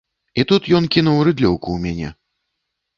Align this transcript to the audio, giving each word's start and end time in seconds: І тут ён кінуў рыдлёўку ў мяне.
І 0.39 0.45
тут 0.51 0.69
ён 0.79 0.89
кінуў 0.97 1.21
рыдлёўку 1.29 1.65
ў 1.71 1.77
мяне. 1.87 2.09